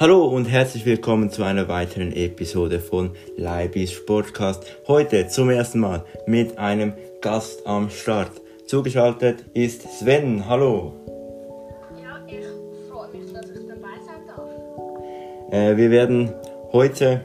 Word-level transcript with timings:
Hallo 0.00 0.24
und 0.24 0.46
herzlich 0.46 0.86
willkommen 0.86 1.28
zu 1.28 1.42
einer 1.42 1.68
weiteren 1.68 2.14
Episode 2.14 2.80
von 2.80 3.10
Leibis 3.36 3.92
Sportcast. 3.92 4.64
Heute 4.88 5.28
zum 5.28 5.50
ersten 5.50 5.78
Mal 5.80 6.06
mit 6.26 6.56
einem 6.56 6.94
Gast 7.20 7.66
am 7.66 7.90
Start. 7.90 8.30
Zugeschaltet 8.64 9.44
ist 9.52 9.82
Sven. 9.98 10.48
Hallo. 10.48 10.94
Ja, 12.02 12.18
ich 12.26 12.46
freue 12.90 13.10
mich, 13.10 13.30
dass 13.30 13.50
ich 13.50 13.68
dabei 13.68 14.00
sein 14.06 14.26
darf. 14.26 15.52
Äh, 15.52 15.76
wir 15.76 15.90
werden 15.90 16.32
heute 16.72 17.22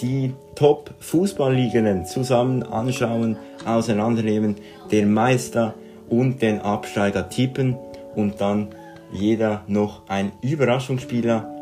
die 0.00 0.32
Top-Fußballligen 0.54 2.06
zusammen 2.06 2.62
anschauen, 2.62 3.36
auseinandernehmen, 3.66 4.56
den 4.90 5.12
Meister 5.12 5.74
und 6.08 6.40
den 6.40 6.60
Absteiger 6.60 7.28
tippen 7.28 7.76
und 8.14 8.40
dann 8.40 8.68
jeder 9.12 9.64
noch 9.66 10.08
ein 10.08 10.32
Überraschungsspieler 10.40 11.53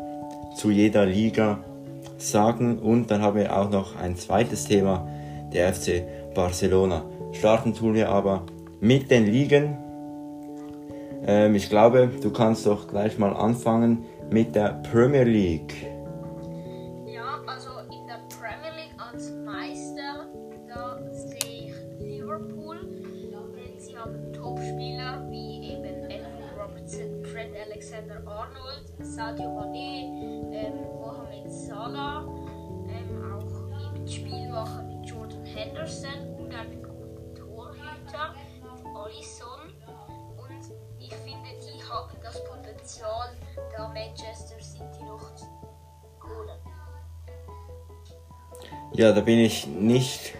zu 0.55 0.71
jeder 0.71 1.05
Liga 1.05 1.63
sagen. 2.17 2.79
Und 2.79 3.11
dann 3.11 3.21
haben 3.21 3.37
wir 3.37 3.55
auch 3.55 3.69
noch 3.69 3.95
ein 3.95 4.15
zweites 4.15 4.65
Thema, 4.65 5.07
der 5.53 5.73
FC 5.73 6.03
Barcelona. 6.33 7.03
Starten 7.31 7.73
tun 7.73 7.93
wir 7.93 8.09
aber 8.09 8.43
mit 8.79 9.09
den 9.11 9.25
Ligen. 9.25 9.77
Ähm, 11.25 11.55
ich 11.55 11.69
glaube, 11.69 12.09
du 12.21 12.31
kannst 12.31 12.65
doch 12.65 12.87
gleich 12.87 13.17
mal 13.17 13.33
anfangen 13.33 14.05
mit 14.29 14.55
der 14.55 14.81
Premier 14.91 15.23
League. 15.23 15.73
Ja, 17.05 17.39
also 17.47 17.69
in 17.91 18.07
der 18.07 18.19
Premier 18.35 18.73
League 18.75 18.95
als 18.97 19.31
Meister, 19.45 20.27
da 20.67 20.99
sehe 21.11 21.67
ich 21.67 21.73
Liverpool, 21.99 22.79
sie 23.77 23.97
haben 23.97 24.33
Topspieler 24.33 25.25
wie 25.29 25.73
eben 25.73 26.03
Anthony 26.03 26.49
Robertson, 26.59 27.23
Trent 27.23 27.55
Alexander-Arnold, 27.67 28.85
Sadio 28.99 29.49
Mané, 29.49 29.92
das 42.33 42.43
Potenzial, 42.43 43.29
da 43.75 43.87
Manchester 43.89 44.55
City 44.59 45.03
noch 45.05 45.35
zu 45.35 45.45
holen. 46.23 46.57
Ja, 48.93 49.11
da 49.11 49.21
bin 49.21 49.39
ich 49.39 49.67
nicht 49.67 50.33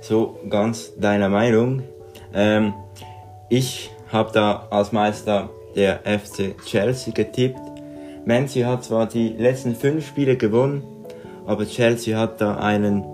so 0.00 0.38
ganz 0.48 0.94
deiner 0.96 1.28
Meinung. 1.28 1.82
Ähm, 2.34 2.74
ich 3.48 3.90
habe 4.10 4.30
da 4.32 4.66
als 4.70 4.92
Meister 4.92 5.50
der 5.76 6.00
FC 6.04 6.56
Chelsea 6.64 7.12
getippt. 7.12 7.60
Manchester 8.24 8.68
hat 8.68 8.84
zwar 8.84 9.06
die 9.06 9.28
letzten 9.28 9.74
fünf 9.74 10.06
Spiele 10.06 10.36
gewonnen, 10.36 10.82
aber 11.46 11.66
Chelsea 11.66 12.18
hat 12.18 12.40
da 12.40 12.56
einen 12.56 13.04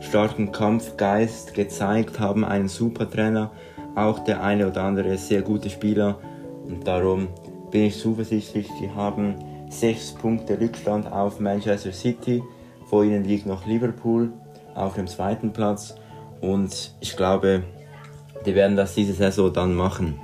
starken 0.00 0.52
Kampfgeist 0.52 1.54
gezeigt, 1.54 2.20
haben 2.20 2.44
einen 2.44 2.68
super 2.68 3.10
Trainer, 3.10 3.50
auch 3.94 4.20
der 4.20 4.42
eine 4.42 4.68
oder 4.68 4.82
andere 4.82 5.16
sehr 5.18 5.42
gute 5.42 5.70
Spieler 5.70 6.18
und 6.64 6.86
darum 6.86 7.28
bin 7.70 7.84
ich 7.84 7.98
zuversichtlich, 7.98 8.68
die 8.80 8.90
haben 8.90 9.34
sechs 9.68 10.12
Punkte 10.12 10.60
Rückstand 10.60 11.10
auf 11.10 11.40
Manchester 11.40 11.92
City, 11.92 12.42
vor 12.86 13.04
ihnen 13.04 13.24
liegt 13.24 13.46
noch 13.46 13.66
Liverpool 13.66 14.32
auf 14.74 14.94
dem 14.94 15.06
zweiten 15.06 15.52
Platz 15.52 15.94
und 16.40 16.94
ich 17.00 17.16
glaube, 17.16 17.64
die 18.44 18.54
werden 18.54 18.76
das 18.76 18.94
diese 18.94 19.12
Saison 19.12 19.52
dann 19.52 19.74
machen. 19.74 20.20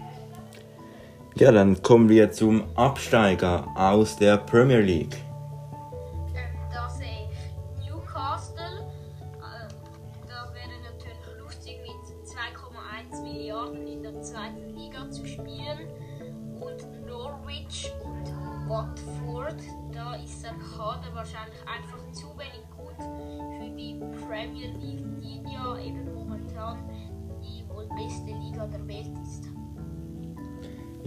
Ja, 1.34 1.50
dann 1.50 1.82
kommen 1.82 2.08
wir 2.08 2.30
zum 2.30 2.64
Absteiger 2.74 3.66
aus 3.74 4.16
der 4.16 4.36
Premier 4.36 4.80
League. 4.80 5.16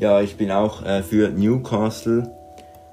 Ja, 0.05 0.21
ich 0.21 0.38
bin 0.38 0.51
auch 0.51 0.85
äh, 0.85 1.01
für 1.01 1.29
Newcastle. 1.29 2.29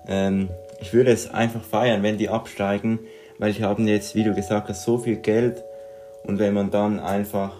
Ähm, 0.08 0.48
ich 0.80 0.94
würde 0.94 1.10
es 1.10 1.28
einfach 1.30 1.60
feiern, 1.60 2.02
wenn 2.02 2.16
die 2.16 2.30
absteigen, 2.30 3.00
weil 3.36 3.52
die 3.52 3.62
haben 3.62 3.86
jetzt, 3.86 4.14
wie 4.14 4.24
du 4.24 4.32
gesagt 4.34 4.70
hast, 4.70 4.84
so 4.84 4.96
viel 4.96 5.16
Geld 5.16 5.62
und 6.24 6.38
wenn 6.38 6.54
man 6.54 6.70
dann 6.70 6.98
einfach 6.98 7.52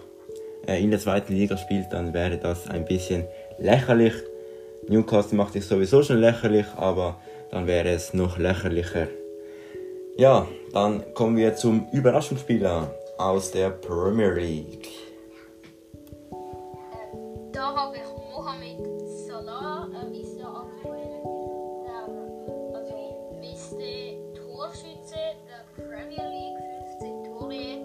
äh, 0.67 0.81
in 0.83 0.89
der 0.89 0.99
zweiten 0.99 1.33
Liga 1.33 1.55
spielt, 1.57 1.93
dann 1.93 2.15
wäre 2.15 2.39
das 2.39 2.67
ein 2.67 2.83
bisschen 2.85 3.25
lächerlich. 3.59 4.15
Newcastle 4.87 5.37
macht 5.37 5.53
sich 5.53 5.67
sowieso 5.67 6.01
schon 6.01 6.17
lächerlich, 6.17 6.65
aber 6.75 7.17
dann 7.51 7.67
wäre 7.67 7.89
es 7.89 8.15
noch 8.15 8.39
lächerlicher. 8.39 9.05
Ja, 10.17 10.47
dann 10.73 11.13
kommen 11.13 11.37
wir 11.37 11.55
zum 11.55 11.89
Überraschungsspieler 11.91 12.91
aus 13.19 13.51
der 13.51 13.69
Premier 13.69 14.31
League. 14.31 14.89
Da 17.51 17.75
habe 17.75 17.97
ich 17.97 18.12
Er 19.63 20.11
ist 20.11 20.37
ja 20.37 20.47
aktuell 20.47 21.23
der 21.85 23.39
beste 23.39 24.19
Torschütze 24.35 25.15
der 25.47 25.63
Premier 25.81 26.27
League, 26.27 26.59
15 26.99 27.23
Tore. 27.23 27.79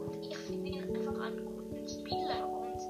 Und 0.00 0.16
ich 0.22 0.38
finde 0.38 0.70
ihn 0.70 0.84
einfach 0.84 1.20
einen 1.20 1.44
guten 1.44 1.86
Spieler 1.86 2.48
und 2.48 2.80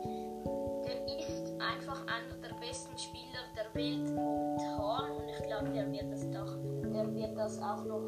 der 0.84 1.04
ist 1.18 1.52
einfach 1.58 2.06
einer 2.06 2.36
der 2.40 2.54
besten 2.64 2.96
Spieler 2.96 3.42
der 3.56 3.74
Welt 3.74 4.06
momentan 4.14 5.10
und 5.10 5.28
ich 5.28 5.42
glaube, 5.48 5.70
der 5.70 5.90
wird 5.90 7.36
das, 7.36 7.58
auch 7.60 7.84
noch 7.84 8.02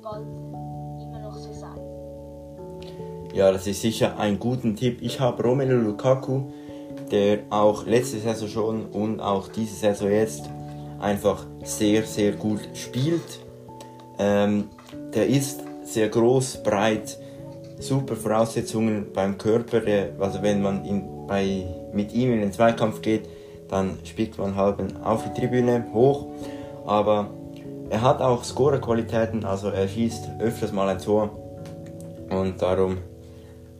bald 0.00 0.28
immer 1.02 1.18
noch 1.18 1.34
so 1.34 1.52
sein. 1.52 1.80
Ja, 3.34 3.50
das 3.50 3.66
ist 3.66 3.82
sicher 3.82 4.16
ein 4.16 4.38
guter 4.38 4.72
Tipp. 4.76 5.02
Ich 5.02 5.18
habe 5.18 5.42
Romelu 5.42 5.76
Lukaku, 5.76 6.52
der 7.10 7.40
auch 7.50 7.86
letzte 7.86 8.18
Saison 8.18 8.48
schon 8.48 8.86
und 8.86 9.20
auch 9.20 9.48
diese 9.48 9.74
Saison 9.74 10.10
jetzt 10.10 10.42
einfach 11.00 11.46
sehr, 11.64 12.04
sehr 12.04 12.32
gut 12.32 12.60
spielt. 12.74 13.40
Ähm, 14.18 14.68
der 15.14 15.28
ist 15.28 15.62
sehr 15.84 16.08
groß, 16.08 16.62
breit, 16.62 17.18
super 17.78 18.16
Voraussetzungen 18.16 19.12
beim 19.12 19.38
Körper. 19.38 19.80
Also 20.18 20.42
wenn 20.42 20.60
man 20.60 20.84
in, 20.84 21.26
bei, 21.26 21.66
mit 21.92 22.12
ihm 22.12 22.32
in 22.32 22.40
den 22.40 22.52
Zweikampf 22.52 23.00
geht, 23.00 23.28
dann 23.68 23.98
spickt 24.04 24.38
man 24.38 24.56
halb 24.56 24.82
auf 25.04 25.24
die 25.24 25.40
Tribüne 25.40 25.86
hoch. 25.92 26.26
Aber 26.86 27.30
er 27.90 28.02
hat 28.02 28.20
auch 28.20 28.44
Scorerqualitäten, 28.44 29.44
also 29.44 29.68
er 29.68 29.88
schießt 29.88 30.30
öfters 30.40 30.72
mal 30.72 30.88
ein 30.88 30.98
Tor. 30.98 31.30
Und 32.30 32.60
darum 32.60 32.98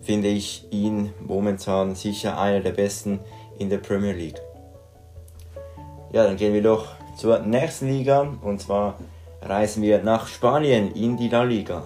finde 0.09 0.29
ich 0.29 0.65
ihn 0.71 1.13
momentan 1.21 1.95
sicher 1.95 2.41
einer 2.41 2.61
der 2.61 2.73
besten 2.73 3.21
in 3.59 3.69
der 3.69 3.77
Premier 3.77 4.15
League. 4.15 4.41
Ja, 6.15 6.25
dann 6.25 6.39
gehen 6.39 6.55
wir 6.55 6.63
doch 6.63 6.87
zur 7.19 7.41
nächsten 7.41 7.89
Liga 7.89 8.27
und 8.41 8.59
zwar 8.59 8.95
reisen 9.43 9.83
wir 9.83 10.03
nach 10.03 10.27
Spanien 10.27 10.93
in 10.93 11.19
die 11.19 11.29
La 11.29 11.43
Liga. 11.43 11.83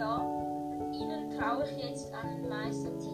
Und 0.00 0.94
ihnen 0.94 1.38
traue 1.38 1.64
ich 1.64 1.84
jetzt 1.84 2.12
einen 2.14 2.48
Meistertitel 2.48 3.12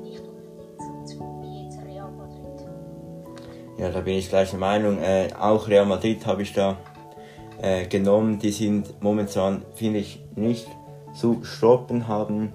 nicht 0.00 0.20
unbedingt 0.20 1.08
zu 1.08 1.20
wie 1.40 1.64
jetzt 1.64 1.78
Real 1.84 2.10
Madrid. 2.10 2.66
Ja, 3.78 3.90
da 3.90 4.00
bin 4.00 4.14
ich 4.14 4.28
gleicher 4.28 4.58
Meinung. 4.58 4.98
Äh, 4.98 5.28
auch 5.38 5.68
Real 5.68 5.86
Madrid 5.86 6.26
habe 6.26 6.42
ich 6.42 6.52
da 6.52 6.76
äh, 7.60 7.86
genommen. 7.86 8.40
Die 8.40 8.50
sind 8.50 9.00
momentan, 9.00 9.64
finde 9.74 10.00
ich, 10.00 10.24
nicht 10.34 10.66
zu 11.14 11.44
stoppen, 11.44 12.08
haben 12.08 12.52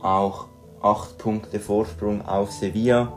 auch 0.00 0.46
8 0.82 1.16
Punkte 1.18 1.60
Vorsprung 1.60 2.26
auf 2.26 2.50
Sevilla 2.50 3.12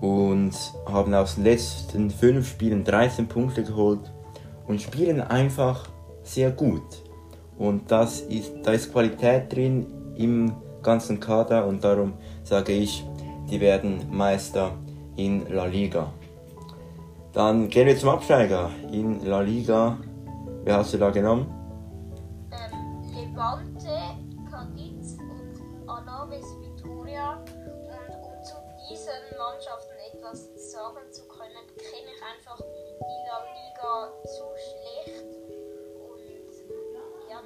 und 0.00 0.54
haben 0.86 1.14
aus 1.14 1.36
den 1.36 1.44
letzten 1.44 2.10
5 2.10 2.48
Spielen 2.48 2.82
13 2.82 3.28
Punkte 3.28 3.62
geholt 3.62 4.10
und 4.66 4.80
spielen 4.80 5.20
einfach 5.20 5.88
sehr 6.22 6.50
gut. 6.50 7.09
Und 7.60 7.90
das 7.90 8.22
ist, 8.22 8.54
da 8.62 8.72
ist 8.72 8.90
Qualität 8.90 9.52
drin 9.52 10.14
im 10.16 10.56
ganzen 10.82 11.20
Kader 11.20 11.66
und 11.66 11.84
darum 11.84 12.14
sage 12.42 12.72
ich, 12.72 13.04
die 13.50 13.60
werden 13.60 14.06
Meister 14.10 14.72
in 15.16 15.46
La 15.52 15.66
Liga. 15.66 16.10
Dann 17.34 17.68
gehen 17.68 17.86
wir 17.86 17.98
zum 17.98 18.08
Absteiger 18.08 18.70
in 18.90 19.26
La 19.26 19.40
Liga. 19.40 19.98
Wer 20.64 20.78
hast 20.78 20.94
du 20.94 20.98
da 20.98 21.10
genommen? 21.10 21.52
Ähm, 22.50 23.02
Levante, 23.12 23.94
Cadiz 24.50 25.18
und 25.18 25.86
Alaves 25.86 26.46
Vitoria. 26.62 27.36
Und 27.36 28.14
um 28.24 28.42
zu 28.42 28.56
diesen 28.88 29.36
Mannschaften 29.36 30.00
etwas 30.14 30.48
sagen 30.72 31.12
zu 31.12 31.28
können, 31.28 31.66
kenne 31.76 32.08
ich 32.08 32.22
einfach 32.24 32.56
die 32.56 33.20
La 33.28 33.38
Liga 33.52 34.12
zu 34.24 34.44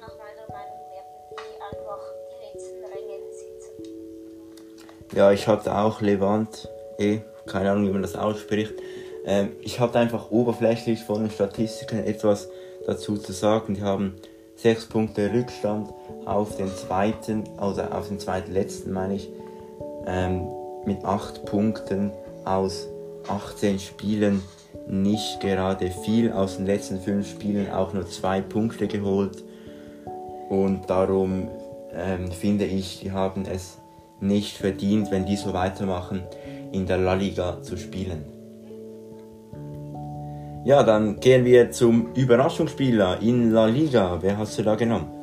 nach 0.05 0.17
meiner 0.17 0.47
Meinung 0.51 0.79
werden 0.91 1.15
die 1.31 1.61
einfach 1.61 2.13
die 2.29 2.45
letzten 2.45 2.83
Ränge 2.83 3.31
sitzen. 3.31 5.15
Ja, 5.15 5.31
ich 5.31 5.47
hatte 5.47 5.75
auch 5.75 6.01
Levant, 6.01 6.69
eh, 6.99 7.21
keine 7.47 7.71
Ahnung, 7.71 7.87
wie 7.87 7.91
man 7.91 8.01
das 8.01 8.15
ausspricht. 8.15 8.73
Ähm, 9.25 9.53
ich 9.61 9.79
hatte 9.79 9.97
einfach 9.97 10.29
oberflächlich 10.29 11.03
von 11.03 11.21
den 11.21 11.31
Statistiken 11.31 12.03
etwas 12.05 12.49
dazu 12.85 13.17
zu 13.17 13.31
sagen. 13.31 13.73
Die 13.73 13.81
haben 13.81 14.15
sechs 14.55 14.85
Punkte 14.85 15.33
Rückstand 15.33 15.91
auf 16.25 16.55
den 16.57 16.69
zweiten, 16.69 17.43
also 17.57 17.81
auf 17.81 18.07
den 18.07 18.19
zweiten 18.19 18.51
letzten 18.51 18.91
meine 18.91 19.15
ich, 19.15 19.29
ähm, 20.05 20.47
mit 20.85 21.03
acht 21.03 21.45
Punkten 21.45 22.11
aus 22.43 22.87
18 23.27 23.79
Spielen 23.79 24.43
nicht 24.87 25.39
gerade 25.39 25.89
viel. 25.89 26.31
Aus 26.31 26.57
den 26.57 26.67
letzten 26.67 27.01
fünf 27.01 27.27
Spielen 27.27 27.71
auch 27.71 27.93
nur 27.93 28.05
zwei 28.07 28.41
Punkte 28.41 28.87
geholt. 28.87 29.43
Und 30.49 30.89
darum 30.89 31.47
ähm, 31.93 32.31
finde 32.31 32.65
ich, 32.65 32.99
die 32.99 33.11
haben 33.11 33.45
es 33.45 33.79
nicht 34.19 34.57
verdient, 34.57 35.11
wenn 35.11 35.25
die 35.25 35.35
so 35.35 35.53
weitermachen, 35.53 36.23
in 36.71 36.85
der 36.85 36.97
La 36.97 37.13
Liga 37.13 37.61
zu 37.61 37.77
spielen. 37.77 38.25
Ja, 40.65 40.83
dann 40.83 41.19
gehen 41.19 41.45
wir 41.45 41.71
zum 41.71 42.13
Überraschungsspieler 42.13 43.21
in 43.21 43.51
La 43.51 43.67
Liga. 43.67 44.17
Wer 44.21 44.37
hast 44.37 44.57
du 44.57 44.63
da 44.63 44.75
genommen? 44.75 45.14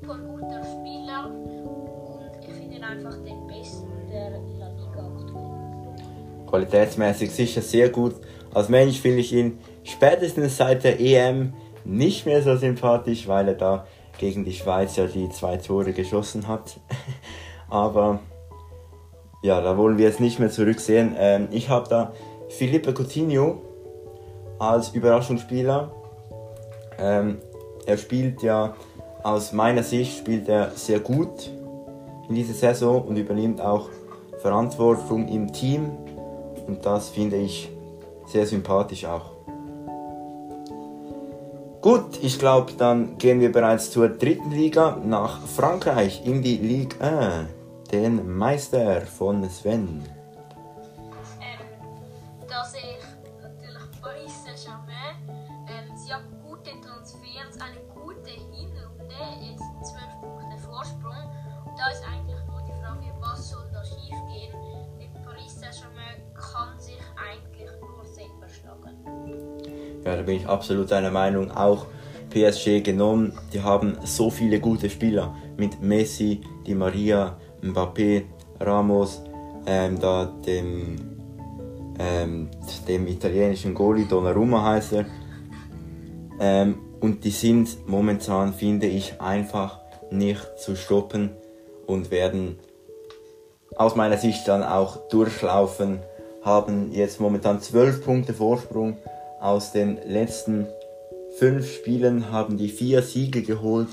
Super 0.00 0.18
guter 0.18 0.62
Spieler 0.64 1.30
und 1.30 2.30
ich 2.40 2.54
finde 2.54 2.76
ihn 2.76 2.84
einfach 2.84 3.14
den 3.24 3.46
besten 3.46 3.88
der 4.10 4.30
La 4.30 4.68
Liga 4.68 5.12
aktuell. 5.20 6.46
Qualitätsmäßig 6.48 7.30
sicher 7.30 7.62
sehr 7.62 7.88
gut. 7.88 8.14
Als 8.54 8.68
Mensch 8.68 9.00
finde 9.00 9.20
ich 9.20 9.32
ihn 9.32 9.58
spätestens 9.84 10.56
seit 10.56 10.84
der 10.84 11.00
EM 11.00 11.52
nicht 11.84 12.26
mehr 12.26 12.42
so 12.42 12.56
sympathisch, 12.56 13.28
weil 13.28 13.48
er 13.48 13.54
da 13.54 13.86
gegen 14.18 14.44
die 14.44 14.52
Schweiz 14.52 14.96
ja 14.96 15.06
die 15.06 15.28
zwei 15.30 15.56
Tore 15.56 15.92
geschossen 15.92 16.48
hat. 16.48 16.78
Aber 17.68 18.20
ja, 19.42 19.60
da 19.60 19.76
wollen 19.76 19.98
wir 19.98 20.08
es 20.08 20.20
nicht 20.20 20.38
mehr 20.38 20.50
zurücksehen. 20.50 21.14
Ähm, 21.18 21.48
ich 21.50 21.68
habe 21.68 21.88
da 21.88 22.12
Felipe 22.48 22.92
Coutinho 22.92 23.62
als 24.58 24.90
Überraschungsspieler. 24.90 25.92
Ähm, 26.98 27.38
er 27.86 27.96
spielt 27.96 28.42
ja 28.42 28.74
aus 29.22 29.52
meiner 29.52 29.82
Sicht 29.82 30.18
spielt 30.18 30.48
er 30.48 30.70
sehr 30.72 31.00
gut 31.00 31.50
in 32.28 32.34
dieser 32.34 32.54
Saison 32.54 33.02
und 33.02 33.16
übernimmt 33.16 33.60
auch 33.60 33.88
Verantwortung 34.38 35.28
im 35.28 35.52
Team 35.52 35.90
und 36.66 36.84
das 36.84 37.08
finde 37.08 37.36
ich 37.36 37.70
sehr 38.26 38.46
sympathisch 38.46 39.04
auch. 39.04 39.32
Gut, 41.80 42.18
ich 42.22 42.38
glaube, 42.38 42.72
dann 42.76 43.18
gehen 43.18 43.40
wir 43.40 43.52
bereits 43.52 43.90
zur 43.90 44.08
dritten 44.08 44.50
Liga 44.50 44.98
nach 45.04 45.40
Frankreich 45.46 46.22
in 46.24 46.42
die 46.42 46.56
Ligue 46.56 47.00
1, 47.00 47.48
den 47.92 48.36
Meister 48.36 49.02
von 49.02 49.48
Sven. 49.48 50.17
Absolut 70.58 70.92
einer 70.92 71.12
Meinung. 71.12 71.52
Auch 71.52 71.86
PSG 72.30 72.82
genommen. 72.82 73.32
Die 73.52 73.62
haben 73.62 73.96
so 74.04 74.28
viele 74.28 74.58
gute 74.58 74.90
Spieler 74.90 75.36
mit 75.56 75.80
Messi, 75.80 76.40
Di 76.66 76.74
Maria, 76.74 77.36
Mbappé, 77.62 78.24
Ramos, 78.58 79.22
ähm, 79.66 80.00
da 80.00 80.24
dem, 80.44 80.96
ähm, 82.00 82.48
dem 82.88 83.06
italienischen 83.06 83.72
Goalie 83.72 84.06
Donnarumma 84.06 84.64
heißt 84.64 84.94
er. 84.94 85.06
Ähm, 86.40 86.78
und 87.00 87.22
die 87.22 87.30
sind 87.30 87.88
momentan, 87.88 88.52
finde 88.52 88.88
ich, 88.88 89.20
einfach 89.20 89.78
nicht 90.10 90.58
zu 90.58 90.74
stoppen 90.74 91.30
und 91.86 92.10
werden 92.10 92.58
aus 93.76 93.94
meiner 93.94 94.16
Sicht 94.16 94.48
dann 94.48 94.64
auch 94.64 95.08
durchlaufen, 95.08 96.00
haben 96.42 96.90
jetzt 96.92 97.20
momentan 97.20 97.60
12 97.60 98.04
Punkte 98.04 98.34
Vorsprung. 98.34 98.96
Aus 99.40 99.72
den 99.72 99.98
letzten 100.06 100.66
fünf 101.38 101.70
Spielen 101.70 102.32
haben 102.32 102.56
die 102.56 102.68
vier 102.68 103.02
Siege 103.02 103.42
geholt 103.42 103.88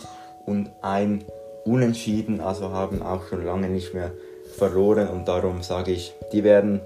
und 0.45 0.71
ein 0.81 1.23
Unentschieden, 1.65 2.41
also 2.41 2.69
haben 2.69 3.01
auch 3.01 3.27
schon 3.27 3.45
lange 3.45 3.69
nicht 3.69 3.93
mehr 3.93 4.11
verloren 4.57 5.07
und 5.07 5.27
darum 5.27 5.61
sage 5.63 5.91
ich, 5.91 6.13
die 6.31 6.43
werden 6.43 6.81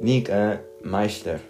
Ligue 0.00 0.32
1 0.32 0.58
Meister. 0.82 1.40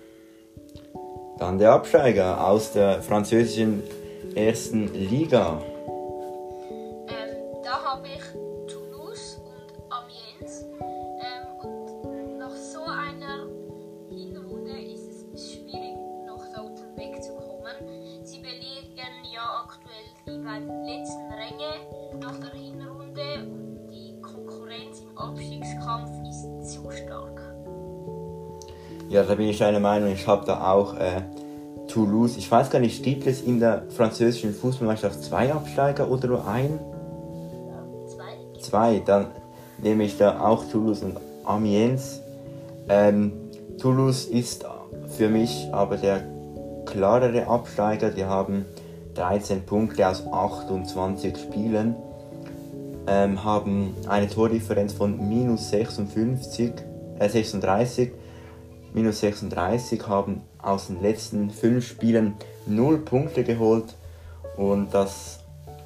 Dann 1.38 1.58
der 1.58 1.72
Absteiger 1.72 2.46
aus 2.46 2.72
der 2.72 3.02
französischen 3.02 3.82
ersten 4.34 4.92
Liga. 4.94 5.62
Ja, 29.10 29.22
da 29.22 29.34
bin 29.34 29.48
ich 29.48 29.62
einer 29.64 29.80
Meinung. 29.80 30.12
Ich 30.12 30.26
habe 30.26 30.44
da 30.44 30.70
auch 30.70 30.94
äh, 30.94 31.22
Toulouse. 31.88 32.36
Ich 32.36 32.50
weiß 32.50 32.68
gar 32.68 32.78
nicht, 32.78 33.02
gibt 33.02 33.26
es 33.26 33.40
in 33.40 33.58
der 33.58 33.84
französischen 33.88 34.52
Fußballmannschaft 34.52 35.24
zwei 35.24 35.50
Absteiger 35.50 36.10
oder 36.10 36.28
nur 36.28 36.46
ein? 36.46 36.78
Zwei. 38.06 38.60
Zwei. 38.60 39.02
Dann 39.04 39.28
nehme 39.82 40.04
ich 40.04 40.18
da 40.18 40.40
auch 40.40 40.64
Toulouse 40.70 41.02
und 41.02 41.16
Amiens. 41.44 42.20
Ähm, 42.90 43.32
Toulouse 43.78 44.26
ist 44.26 44.66
für 45.16 45.30
mich 45.30 45.68
aber 45.72 45.96
der 45.96 46.24
klarere 46.84 47.46
Absteiger. 47.46 48.10
Die 48.10 48.26
haben 48.26 48.66
13 49.14 49.64
Punkte 49.64 50.06
aus 50.06 50.22
28 50.30 51.34
Spielen. 51.38 51.96
Ähm, 53.06 53.42
haben 53.42 53.94
eine 54.06 54.28
Tordifferenz 54.28 54.92
von 54.92 55.30
minus 55.30 55.70
56, 55.70 56.72
äh 57.18 57.28
36 57.30 58.12
minus 58.94 59.20
36, 59.20 60.06
haben 60.06 60.42
aus 60.60 60.88
den 60.88 61.02
letzten 61.02 61.50
fünf 61.50 61.86
Spielen 61.86 62.34
0 62.66 62.98
Punkte 62.98 63.44
geholt 63.44 63.96
und 64.56 64.92
das 64.92 65.40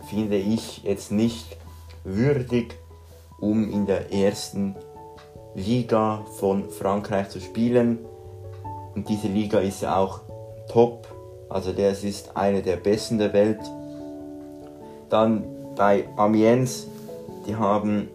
finde 0.09 0.37
ich 0.37 0.83
jetzt 0.85 1.13
nicht 1.13 1.57
würdig, 2.05 2.75
um 3.41 3.71
in 3.71 3.87
der 3.87 4.13
ersten 4.13 4.75
Liga 5.55 6.25
von 6.39 6.71
Frankreich 6.71 7.29
zu 7.29 7.41
spielen. 7.41 7.99
Und 8.95 9.09
diese 9.09 9.29
Liga 9.29 9.59
ist 9.61 9.83
ja 9.83 9.97
auch 9.97 10.21
top, 10.71 11.07
also 11.49 11.73
das 11.73 12.05
ist 12.05 12.37
eine 12.37 12.63
der 12.63 12.77
besten 12.77 13.19
der 13.19 13.33
Welt. 13.33 13.61
Dann 15.09 15.45
bei 15.77 16.09
Amiens, 16.17 16.87
die 17.47 17.57
haben 17.57 18.09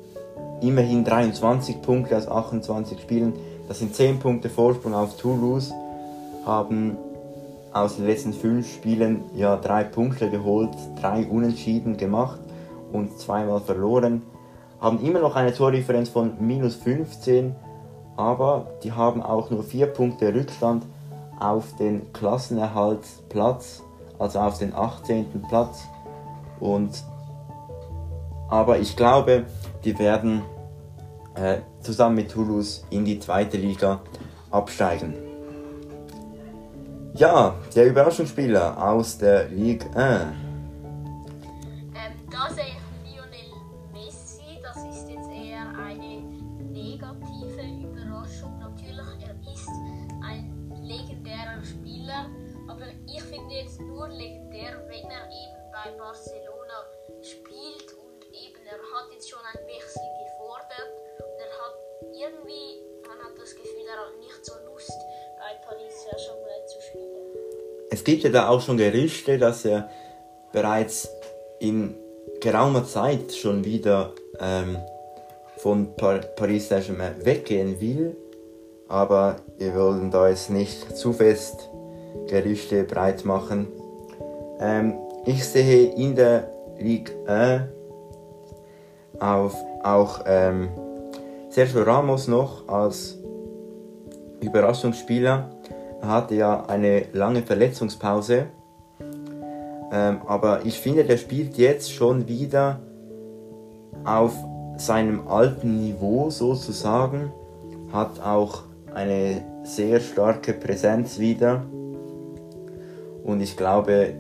immerhin 0.62 1.04
23 1.04 1.82
Punkte 1.82 2.18
aus 2.18 2.28
28 2.28 3.00
Spielen. 3.00 3.34
Das 3.68 3.80
sind 3.80 3.94
10 3.94 4.20
Punkte 4.20 4.50
Vorsprung 4.50 4.94
auf 4.94 5.18
Toulouse. 5.18 5.74
Haben 6.46 6.98
aus 7.74 7.98
den 7.98 8.06
letzten 8.06 8.34
5 8.34 8.66
Spielen 8.76 9.26
ja 9.36 9.58
3 9.58 9.84
Punkte 9.86 10.30
geholt, 10.30 10.70
3 11.02 11.28
Unentschieden 11.28 11.98
gemacht 11.98 12.40
und 12.92 13.20
zweimal 13.20 13.60
verloren. 13.60 14.22
Haben 14.80 15.02
immer 15.02 15.20
noch 15.20 15.36
eine 15.36 15.54
Tordifferenz 15.54 16.10
von 16.10 16.34
minus 16.40 16.76
15, 16.76 17.56
aber 18.16 18.68
die 18.84 18.92
haben 18.92 19.22
auch 19.22 19.50
nur 19.50 19.64
vier 19.64 19.88
Punkte 19.88 20.34
Rückstand 20.34 20.86
auf 21.40 21.76
den 21.78 22.14
Klassenerhaltsplatz, 22.14 23.84
also 24.18 24.40
auf 24.40 24.58
den 24.60 24.74
18. 24.74 25.44
Platz. 25.50 25.84
Und, 26.60 27.04
aber 28.50 28.80
ich 28.80 28.96
glaube, 28.96 29.46
die 29.84 29.98
werden 30.00 30.42
äh, 31.36 31.58
zusammen 31.88 32.16
mit 32.18 32.30
Toulouse 32.30 32.84
in 32.90 33.06
die 33.06 33.18
zweite 33.18 33.56
Liga 33.56 34.02
absteigen. 34.52 35.14
Ja, 37.14 37.56
der 37.74 37.88
Überraschungsspieler 37.88 38.76
aus 38.78 39.18
der 39.18 39.48
Ligue 39.48 39.88
1. 39.96 40.24
Ähm, 41.96 42.14
da 42.30 42.50
sehe 42.54 42.76
ich 42.76 43.16
Lionel 43.16 43.56
Messi. 43.94 44.60
Das 44.62 44.78
ist 44.84 45.10
jetzt 45.10 45.30
eher 45.32 45.66
eine 45.80 46.22
negative 46.74 47.64
Überraschung. 47.88 48.60
Natürlich, 48.60 49.24
er 49.24 49.54
ist 49.54 49.70
ein 50.22 50.52
legendärer 50.84 51.64
Spieler, 51.64 52.26
aber 52.68 52.88
ich 53.08 53.24
finde 53.24 53.56
jetzt 53.56 53.80
nur 53.80 54.10
legendär, 54.10 54.84
wenn 54.90 55.10
er 55.10 55.26
eben 55.26 55.58
bei 55.72 55.90
Barcelona 55.98 56.80
spielt 57.22 57.94
und 57.96 58.20
eben 58.36 58.62
er 58.68 58.78
hat 58.94 59.08
jetzt 59.14 59.30
schon 59.30 59.40
einen 59.40 59.57
hat 63.28 63.38
das 63.42 63.56
Gefühl, 63.56 63.86
er 63.90 64.00
hat 64.00 64.20
nicht 64.20 64.46
so 64.46 64.54
Lust 64.72 64.92
bei 65.38 65.54
Paris 65.66 66.04
Saint-Germain 66.04 66.68
zu 66.68 66.82
spielen. 66.82 67.08
Es 67.90 68.04
gibt 68.04 68.24
ja 68.24 68.30
da 68.30 68.50
auch 68.50 68.62
schon 68.62 68.78
Gerüchte, 68.78 69.38
dass 69.38 69.66
er 69.66 69.90
bereits 70.52 71.10
in 71.60 71.96
geraumer 72.40 72.86
Zeit 72.86 73.34
schon 73.34 73.66
wieder 73.66 74.14
ähm, 74.40 74.78
von 75.58 75.96
Par 75.96 76.20
Paris 76.20 76.70
Saint-Germain 76.70 77.26
weggehen 77.26 77.80
will. 77.82 78.16
Aber 78.88 79.38
wir 79.58 79.76
wollen 79.76 80.12
da 80.12 80.30
jetzt 80.30 80.50
nicht 80.50 80.96
zu 80.98 81.12
fest 81.12 81.70
Gerüchte 82.28 82.84
breit 82.84 83.26
machen. 83.26 83.68
Ähm, 84.60 84.98
ich 85.26 85.44
sehe 85.44 85.94
in 85.96 86.16
der 86.16 86.50
Ligue 86.80 87.14
1 87.28 87.64
auf, 89.20 89.56
auch 89.84 90.22
ähm, 90.26 90.70
Sergio 91.50 91.82
Ramos 91.82 92.28
noch 92.28 92.68
als 92.68 93.17
Überraschungsspieler. 94.42 95.50
Er 96.02 96.08
hatte 96.08 96.36
ja 96.36 96.66
eine 96.66 97.06
lange 97.14 97.42
Verletzungspause. 97.42 98.48
Ähm, 99.92 100.22
aber 100.28 100.66
ich 100.66 100.80
finde, 100.80 101.04
der 101.04 101.18
spielt 101.18 101.58
jetzt 101.58 101.92
schon 101.92 102.28
wieder 102.28 102.80
auf 104.04 104.34
seinem 104.78 105.28
alten 105.28 105.80
Niveau 105.80 106.30
sozusagen. 106.30 107.32
Hat 107.92 108.20
auch 108.20 108.64
eine 108.94 109.44
sehr 109.64 110.00
starke 110.00 110.54
Präsenz 110.54 111.20
wieder. 111.20 111.64
Und 113.24 113.42
ich 113.42 113.58
glaube, 113.58 114.14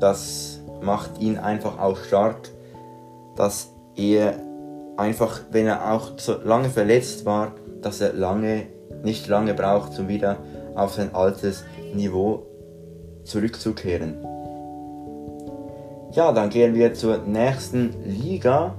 das 0.00 0.60
macht 0.82 1.20
ihn 1.20 1.38
einfach 1.38 1.78
auch 1.78 1.96
stark, 1.96 2.50
dass 3.36 3.72
er 3.94 4.34
einfach, 4.96 5.40
wenn 5.50 5.66
er 5.66 5.92
auch 5.92 6.18
so 6.18 6.36
lange 6.44 6.68
verletzt 6.68 7.24
war, 7.24 7.52
dass 7.80 8.00
er 8.00 8.12
lange, 8.12 8.66
nicht 9.02 9.28
lange 9.28 9.54
braucht, 9.54 9.98
um 9.98 10.08
wieder 10.08 10.36
auf 10.74 10.94
sein 10.94 11.14
altes 11.14 11.64
Niveau 11.94 12.46
zurückzukehren. 13.24 14.24
Ja, 16.12 16.30
dann 16.32 16.50
gehen 16.50 16.74
wir 16.74 16.92
zur 16.94 17.18
nächsten 17.18 18.02
Liga. 18.04 18.74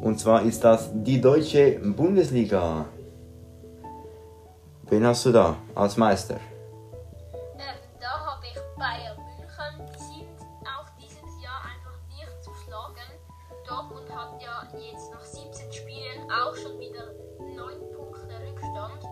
Und 0.00 0.18
zwar 0.18 0.42
ist 0.42 0.64
das 0.64 0.90
die 0.92 1.20
deutsche 1.20 1.78
Bundesliga. 1.80 2.86
Wen 4.88 5.06
hast 5.06 5.24
du 5.26 5.32
da 5.32 5.56
als 5.74 5.96
Meister? 5.96 6.34
Ähm, 6.34 7.78
da 8.00 8.26
habe 8.26 8.44
ich 8.44 8.58
Bayern 8.76 9.16
München. 9.16 9.86
Die 9.94 10.26
sind 10.38 10.66
auch 10.66 10.88
dieses 10.98 11.42
Jahr 11.42 11.62
einfach 11.62 11.98
nicht 12.08 12.42
zu 12.42 12.50
schlagen. 12.64 13.08
Dortmund 13.66 14.08
hat 14.14 14.40
ja 14.40 14.62
jetzt 14.78 15.12
nach 15.12 15.24
17 15.24 15.72
Spielen 15.72 16.30
auch 16.30 16.54
schon 16.54 16.78
wieder 16.78 17.14
9 17.38 17.56
Punkte 17.94 18.05
Rückstand. 18.56 19.04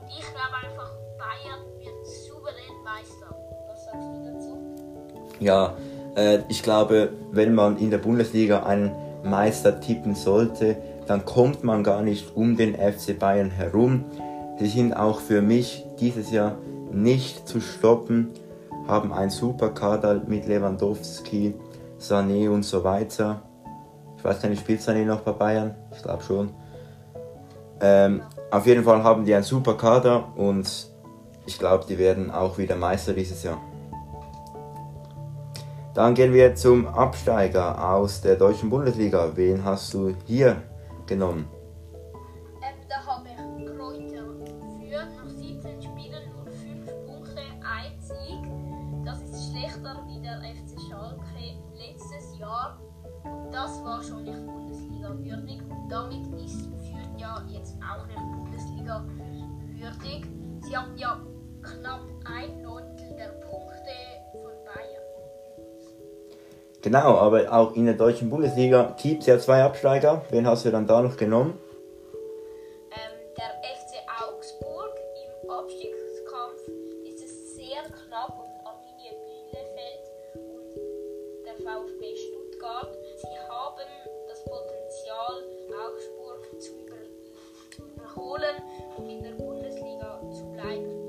Und 0.00 0.06
ich 0.08 0.20
glaube 0.20 0.56
einfach, 0.62 0.90
Bayern 1.18 1.60
wird 1.78 2.06
souverän 2.06 2.82
Meister. 2.84 3.34
Was 3.68 3.84
sagst 3.84 4.08
du 4.08 4.32
dazu? 4.32 4.58
Ja, 5.40 5.74
äh, 6.16 6.40
ich 6.48 6.62
glaube, 6.62 7.10
wenn 7.30 7.54
man 7.54 7.78
in 7.78 7.90
der 7.90 7.98
Bundesliga 7.98 8.62
einen 8.64 8.92
Meister 9.24 9.80
tippen 9.80 10.14
sollte, 10.14 10.76
dann 11.06 11.24
kommt 11.24 11.64
man 11.64 11.82
gar 11.82 12.02
nicht 12.02 12.36
um 12.36 12.56
den 12.56 12.74
FC 12.74 13.18
Bayern 13.18 13.50
herum. 13.50 14.04
Sie 14.58 14.66
sind 14.66 14.92
auch 14.94 15.20
für 15.20 15.42
mich 15.42 15.84
dieses 15.98 16.30
Jahr 16.30 16.56
nicht 16.92 17.48
zu 17.48 17.60
stoppen, 17.60 18.30
haben 18.86 19.12
einen 19.12 19.30
super 19.30 19.70
Kader 19.70 20.22
mit 20.26 20.46
Lewandowski, 20.46 21.54
Sané 21.98 22.50
und 22.50 22.64
so 22.64 22.84
weiter. 22.84 23.42
Ich 24.16 24.24
weiß 24.24 24.42
gar 24.42 24.48
nicht, 24.48 24.60
spielt 24.60 24.80
Sané 24.80 25.04
noch 25.04 25.20
bei 25.20 25.32
Bayern? 25.32 25.74
Ich 25.94 26.02
glaube 26.02 26.22
schon. 26.22 26.50
Ähm, 27.80 28.22
auf 28.52 28.66
jeden 28.66 28.84
Fall 28.84 29.02
haben 29.02 29.24
die 29.24 29.34
einen 29.34 29.44
super 29.44 29.78
Kader 29.78 30.28
und 30.36 30.68
ich 31.46 31.58
glaube, 31.58 31.86
die 31.88 31.98
werden 31.98 32.30
auch 32.30 32.58
wieder 32.58 32.76
Meister 32.76 33.14
dieses 33.14 33.42
Jahr. 33.42 33.58
Dann 35.94 36.14
gehen 36.14 36.34
wir 36.34 36.54
zum 36.54 36.86
Absteiger 36.86 37.92
aus 37.92 38.20
der 38.20 38.36
deutschen 38.36 38.68
Bundesliga. 38.68 39.32
Wen 39.34 39.64
hast 39.64 39.94
du 39.94 40.14
hier 40.26 40.62
genommen? 41.06 41.48
In 67.74 67.86
der 67.86 67.94
deutschen 67.94 68.30
Bundesliga 68.30 68.94
gibt 69.02 69.20
es 69.22 69.26
ja 69.26 69.38
zwei 69.38 69.62
Absteiger. 69.62 70.22
Wen 70.30 70.46
hast 70.46 70.64
du 70.64 70.70
dann 70.70 70.86
da 70.86 71.02
noch 71.02 71.16
genommen? 71.16 71.58
Ähm, 72.90 73.12
der 73.36 73.50
FC 73.62 73.98
Augsburg 74.22 74.94
im 75.42 75.50
Abstiegskampf 75.50 76.60
ist 77.06 77.22
es 77.24 77.54
sehr 77.56 77.82
knapp 77.82 78.32
und 78.38 78.52
Arminia 78.66 79.12
Bielefeld 79.24 80.04
und 80.34 81.46
der 81.46 81.54
VfB 81.54 82.16
Stuttgart. 82.16 82.96
Sie 83.16 83.38
haben 83.48 83.88
das 84.28 84.44
Potenzial, 84.44 85.42
Augsburg 85.72 86.60
zu, 86.60 86.72
über 86.86 86.96
zu 87.74 87.82
überholen 87.82 88.56
und 88.96 89.08
in 89.08 89.22
der 89.22 89.32
Bundesliga 89.32 90.20
zu 90.30 90.44
bleiben. 90.52 91.02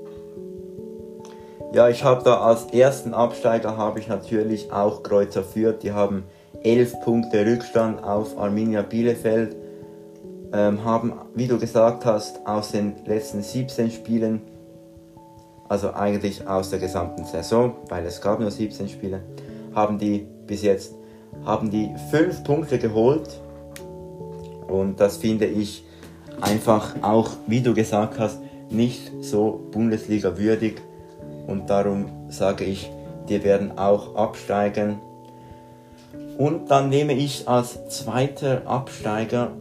Ja, 1.73 1.89
ich 1.89 2.03
habe 2.03 2.23
da 2.23 2.39
als 2.41 2.65
ersten 2.65 3.15
Absteiger 3.15 3.77
habe 3.77 3.99
ich 3.99 4.07
natürlich 4.07 4.71
auch 4.71 5.01
Kreuzer 5.01 5.43
Fürth. 5.43 5.81
Die 5.81 5.91
haben 5.91 6.23
11 6.63 7.01
Punkte 7.01 7.45
Rückstand 7.45 8.03
auf 8.03 8.37
Arminia 8.37 8.81
Bielefeld. 8.81 9.55
Ähm, 10.53 10.83
haben, 10.83 11.13
wie 11.33 11.47
du 11.47 11.57
gesagt 11.57 12.05
hast, 12.05 12.45
aus 12.45 12.71
den 12.71 12.93
letzten 13.05 13.41
17 13.41 13.89
Spielen, 13.89 14.41
also 15.67 15.93
eigentlich 15.93 16.47
aus 16.47 16.69
der 16.69 16.79
gesamten 16.79 17.25
Saison, 17.25 17.75
weil 17.89 18.05
es 18.05 18.21
gab 18.21 18.39
nur 18.39 18.51
17 18.51 18.87
Spiele, 18.87 19.21
haben 19.73 19.97
die 19.97 20.27
bis 20.45 20.61
jetzt 20.61 20.93
haben 21.45 21.69
die 21.69 21.89
5 22.11 22.43
Punkte 22.43 22.79
geholt. 22.79 23.29
Und 24.67 24.99
das 24.99 25.17
finde 25.17 25.45
ich 25.45 25.83
einfach 26.41 26.95
auch, 27.01 27.31
wie 27.47 27.61
du 27.61 27.73
gesagt 27.73 28.19
hast, 28.19 28.39
nicht 28.69 29.11
so 29.21 29.67
Bundesliga 29.71 30.37
würdig 30.37 30.81
und 31.47 31.69
darum 31.69 32.05
sage 32.29 32.63
ich, 32.63 32.89
die 33.29 33.43
werden 33.43 33.77
auch 33.77 34.15
absteigen. 34.15 34.99
Und 36.37 36.71
dann 36.71 36.89
nehme 36.89 37.13
ich 37.13 37.47
als 37.47 37.87
zweiter 37.89 38.63
Absteiger, 38.65 39.51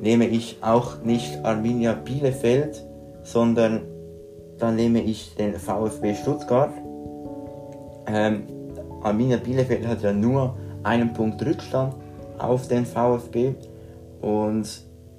nehme 0.00 0.26
ich 0.26 0.58
auch 0.60 1.02
nicht 1.02 1.44
Arminia 1.44 1.94
Bielefeld, 1.94 2.84
sondern 3.22 3.82
dann 4.58 4.76
nehme 4.76 5.00
ich 5.00 5.34
den 5.34 5.54
VfB 5.54 6.14
Stuttgart. 6.14 6.72
Ähm, 8.06 8.44
Arminia 9.02 9.38
Bielefeld 9.38 9.86
hat 9.86 10.02
ja 10.02 10.12
nur 10.12 10.56
einen 10.82 11.12
Punkt 11.12 11.44
Rückstand 11.44 11.94
auf 12.38 12.68
den 12.68 12.86
VfB 12.86 13.54
und 14.20 14.68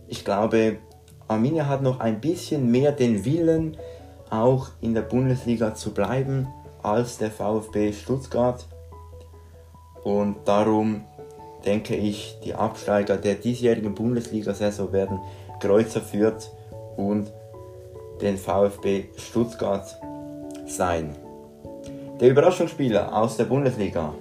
ich 0.08 0.24
glaube, 0.24 0.78
Arminia 1.28 1.68
hat 1.68 1.82
noch 1.82 2.00
ein 2.00 2.22
bisschen 2.22 2.72
mehr 2.72 2.92
den 2.92 3.26
Willen, 3.26 3.78
auch 4.30 4.70
in 4.82 4.94
der 4.94 5.02
Bundesliga 5.02 5.74
zu 5.74 5.94
bleiben 5.94 6.48
als 6.84 7.18
der 7.18 7.32
VfB 7.32 7.94
Stuttgart. 7.94 8.66
Und 10.08 10.38
darum 10.46 11.04
denke 11.66 11.94
ich, 11.94 12.40
die 12.42 12.54
Absteiger 12.54 13.18
der 13.18 13.36
diesjährigen 13.36 13.94
Bundesliga-Saison 13.94 14.94
werden 14.94 15.20
Kreuzer 15.60 16.00
Fürth 16.00 16.50
und 16.96 17.34
den 18.22 18.38
VfB 18.38 19.10
Stuttgart 19.18 20.00
sein. 20.66 21.14
Der 22.22 22.30
Überraschungsspieler 22.30 23.14
aus 23.14 23.36
der 23.36 23.44
Bundesliga. 23.44 24.14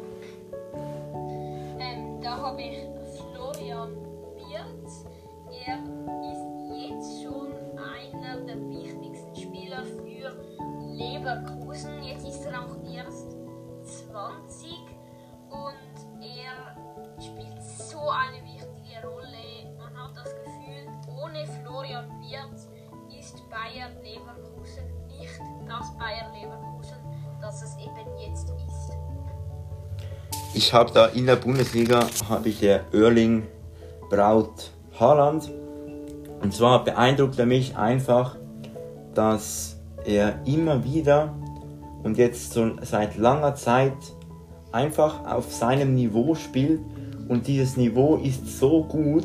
Habe 30.76 30.92
da 30.92 31.06
in 31.06 31.24
der 31.24 31.36
Bundesliga 31.36 32.06
habe 32.28 32.50
ich 32.50 32.60
der 32.60 32.82
Erling 32.92 33.44
Braut 34.10 34.72
Haaland. 35.00 35.50
Und 36.42 36.52
zwar 36.52 36.84
beeindruckt 36.84 37.38
er 37.38 37.46
mich 37.46 37.78
einfach, 37.78 38.36
dass 39.14 39.78
er 40.04 40.38
immer 40.44 40.84
wieder 40.84 41.34
und 42.02 42.18
jetzt 42.18 42.52
schon 42.52 42.78
seit 42.82 43.16
langer 43.16 43.54
Zeit 43.54 43.96
einfach 44.70 45.24
auf 45.24 45.50
seinem 45.50 45.94
Niveau 45.94 46.34
spielt 46.34 46.82
und 47.26 47.46
dieses 47.46 47.78
Niveau 47.78 48.16
ist 48.16 48.58
so 48.58 48.84
gut 48.84 49.24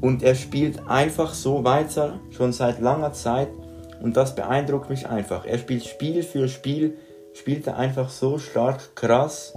und 0.00 0.22
er 0.22 0.36
spielt 0.36 0.88
einfach 0.88 1.34
so 1.34 1.64
weiter 1.64 2.20
schon 2.30 2.52
seit 2.52 2.80
langer 2.80 3.14
Zeit 3.14 3.48
und 4.00 4.16
das 4.16 4.36
beeindruckt 4.36 4.90
mich 4.90 5.08
einfach. 5.08 5.44
Er 5.44 5.58
spielt 5.58 5.84
Spiel 5.84 6.22
für 6.22 6.46
Spiel, 6.46 6.96
spielt 7.34 7.66
er 7.66 7.76
einfach 7.78 8.10
so 8.10 8.38
stark 8.38 8.94
krass 8.94 9.54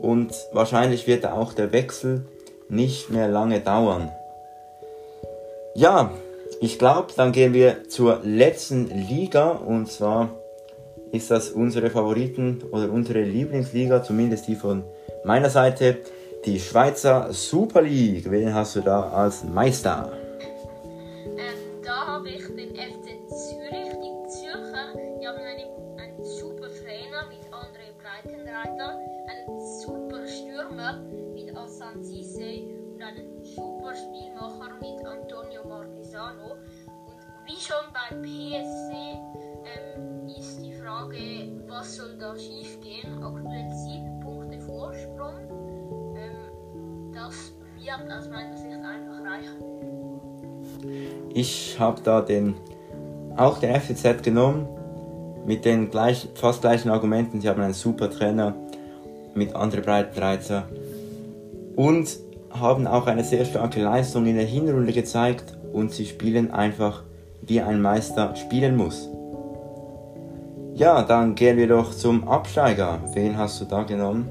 und 0.00 0.32
wahrscheinlich 0.52 1.06
wird 1.06 1.26
auch 1.26 1.52
der 1.52 1.72
Wechsel 1.72 2.24
nicht 2.68 3.10
mehr 3.10 3.28
lange 3.28 3.60
dauern. 3.60 4.10
Ja, 5.74 6.12
ich 6.60 6.78
glaube, 6.78 7.08
dann 7.16 7.32
gehen 7.32 7.54
wir 7.54 7.88
zur 7.88 8.20
letzten 8.22 8.88
Liga 8.88 9.50
und 9.50 9.90
zwar 9.90 10.30
ist 11.12 11.30
das 11.30 11.50
unsere 11.50 11.90
Favoriten 11.90 12.62
oder 12.70 12.90
unsere 12.90 13.22
Lieblingsliga, 13.22 14.02
zumindest 14.02 14.46
die 14.46 14.54
von 14.54 14.84
meiner 15.24 15.50
Seite, 15.50 15.98
die 16.44 16.60
Schweizer 16.60 17.32
Super 17.32 17.82
League. 17.82 18.30
Wen 18.30 18.54
hast 18.54 18.76
du 18.76 18.80
da 18.80 19.10
als 19.10 19.44
Meister? 19.44 20.12
Ähm, 21.26 21.82
da 21.84 22.06
habe 22.06 22.28
ich 22.28 22.46
den 22.46 22.74
FC 22.74 23.09
Antonio 35.10 35.66
Marquesano. 35.66 36.52
Und 37.06 37.16
wie 37.46 37.60
schon 37.60 37.84
beim 37.92 38.22
PSC 38.22 38.92
ähm, 39.66 40.28
ist 40.38 40.58
die 40.62 40.72
Frage, 40.74 41.60
was 41.66 41.96
soll 41.96 42.16
da 42.18 42.36
schiefgehen? 42.36 43.22
Aktuell 43.22 43.70
sieben 43.72 44.20
Punkte 44.20 44.60
Vorsprung. 44.60 46.14
Ähm, 46.16 47.12
das 47.12 47.52
wird 47.76 48.12
aus 48.12 48.28
meiner 48.28 48.56
Sicht 48.56 48.72
einfach 48.72 49.24
reichen. 49.24 49.80
Ich 51.34 51.78
habe 51.78 52.00
da 52.02 52.20
den, 52.20 52.54
auch 53.36 53.58
den 53.58 53.74
FCZ 53.74 54.22
genommen, 54.22 54.68
mit 55.46 55.64
den 55.64 55.90
gleich, 55.90 56.28
fast 56.34 56.60
gleichen 56.60 56.90
Argumenten. 56.90 57.40
Sie 57.40 57.48
haben 57.48 57.60
einen 57.60 57.74
super 57.74 58.10
Trainer 58.10 58.54
mit 59.34 59.54
André 59.56 59.80
Breitenreiter 59.80 60.68
und 61.76 62.29
haben 62.50 62.86
auch 62.86 63.06
eine 63.06 63.24
sehr 63.24 63.44
starke 63.44 63.82
Leistung 63.82 64.26
in 64.26 64.36
der 64.36 64.44
Hinrunde 64.44 64.92
gezeigt 64.92 65.56
und 65.72 65.92
sie 65.92 66.06
spielen 66.06 66.50
einfach 66.50 67.04
wie 67.42 67.60
ein 67.60 67.80
Meister 67.80 68.34
spielen 68.36 68.76
muss. 68.76 69.08
Ja, 70.74 71.02
dann 71.02 71.34
gehen 71.34 71.56
wir 71.56 71.68
doch 71.68 71.92
zum 71.92 72.26
Absteiger. 72.28 73.00
Wen 73.14 73.36
hast 73.36 73.60
du 73.60 73.64
da 73.64 73.82
genommen? 73.82 74.30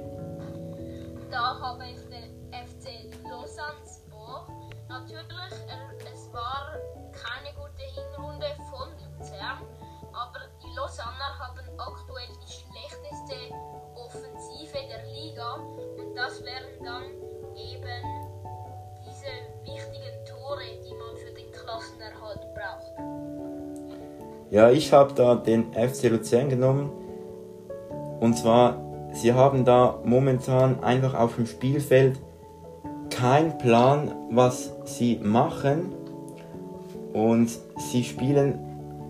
Ja, 24.52 24.72
ich 24.72 24.94
habe 24.94 25.14
da 25.14 25.36
den 25.36 25.74
FC 25.74 26.10
Luzern 26.10 26.50
genommen. 26.50 26.90
Und 28.20 28.36
zwar, 28.36 28.82
sie 29.14 29.34
haben 29.34 29.64
da 29.64 30.00
momentan 30.04 30.84
einfach 30.84 31.14
auf 31.14 31.36
dem 31.36 31.46
Spielfeld 31.46 32.20
keinen 33.12 33.58
Plan, 33.60 34.12
was 34.32 34.74
sie 34.86 35.20
machen. 35.22 35.94
Und 37.14 37.52
sie 37.78 38.04
spielen 38.04 38.58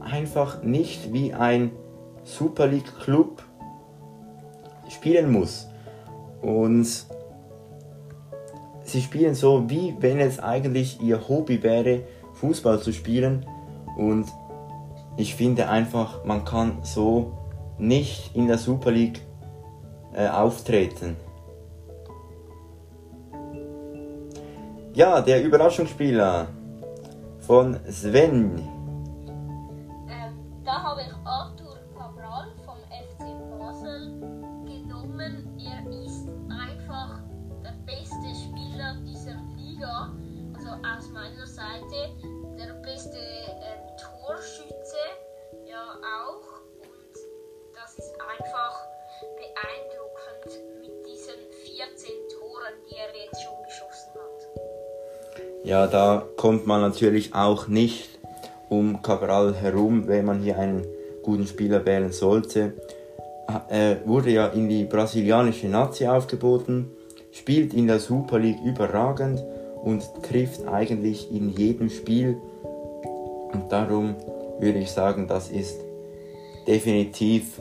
einfach 0.01 0.61
nicht 0.61 1.13
wie 1.13 1.33
ein 1.33 1.71
Super 2.23 2.67
League 2.67 2.99
Club 2.99 3.41
spielen 4.89 5.31
muss. 5.31 5.69
Und 6.41 6.85
sie 8.83 9.01
spielen 9.01 9.35
so, 9.35 9.69
wie 9.69 9.95
wenn 9.99 10.19
es 10.19 10.39
eigentlich 10.39 11.01
ihr 11.01 11.29
Hobby 11.29 11.63
wäre, 11.63 12.01
Fußball 12.33 12.81
zu 12.81 12.91
spielen. 12.91 13.45
Und 13.97 14.27
ich 15.19 15.35
finde 15.35 15.67
einfach, 15.67 16.23
man 16.23 16.45
kann 16.45 16.77
so 16.83 17.33
nicht 17.77 18.33
in 18.35 18.47
der 18.47 18.57
Super 18.57 18.89
League 18.89 19.21
äh, 20.13 20.29
auftreten. 20.29 21.17
Ja, 24.93 25.19
der 25.19 25.43
Überraschungsspieler 25.43 26.47
von 27.41 27.77
Sven. 27.89 28.59
Ähm, 30.07 30.39
da 30.63 30.83
habe 30.83 31.01
ich 31.01 31.13
Arthur 31.25 31.77
Cabral 31.97 32.47
vom 32.65 32.77
FC 32.89 33.59
Basel 33.59 34.21
genommen. 34.65 35.59
Er 35.59 36.05
ist 36.05 36.29
einfach 36.49 37.19
der 37.61 37.73
beste 37.85 38.29
Spieler 38.41 38.95
dieser 39.05 39.35
Liga, 39.57 40.13
also 40.55 40.69
aus 40.69 41.11
meiner 41.11 41.45
Seite. 41.45 42.28
Beeindruckend 49.59 50.59
mit 50.81 51.05
diesen 51.05 51.35
14 51.65 52.09
Toren, 52.29 52.73
die 52.89 52.95
er 52.95 53.25
jetzt 53.25 53.41
schon 53.43 53.63
geschossen 53.65 54.13
hat. 54.15 54.39
Ja, 55.63 55.87
da 55.87 56.25
kommt 56.37 56.65
man 56.67 56.81
natürlich 56.81 57.33
auch 57.33 57.67
nicht 57.67 58.19
um 58.69 59.01
Cabral 59.01 59.55
herum, 59.55 60.07
wenn 60.07 60.25
man 60.25 60.41
hier 60.41 60.57
einen 60.57 60.85
guten 61.23 61.47
Spieler 61.47 61.85
wählen 61.85 62.11
sollte. 62.11 62.73
Er 63.67 63.97
wurde 64.05 64.29
ja 64.29 64.47
in 64.47 64.69
die 64.69 64.85
brasilianische 64.85 65.67
Nazi 65.67 66.07
aufgeboten, 66.07 66.91
spielt 67.31 67.73
in 67.73 67.87
der 67.87 67.99
Super 67.99 68.39
League 68.39 68.61
überragend 68.63 69.43
und 69.83 70.03
trifft 70.23 70.67
eigentlich 70.67 71.31
in 71.31 71.49
jedem 71.49 71.89
Spiel. 71.89 72.37
Und 73.51 73.71
darum 73.71 74.15
würde 74.59 74.79
ich 74.79 74.91
sagen, 74.91 75.27
das 75.27 75.49
ist 75.49 75.79
definitiv 76.67 77.59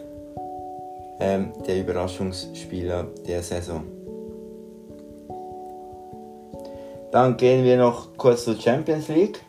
ähm, 1.20 1.52
der 1.66 1.80
Überraschungsspieler 1.80 3.06
der 3.26 3.42
Saison. 3.42 3.84
Dann 7.10 7.36
gehen 7.36 7.64
wir 7.64 7.78
noch 7.78 8.16
kurz 8.16 8.44
zur 8.44 8.56
Champions 8.60 9.08
League. 9.08 9.40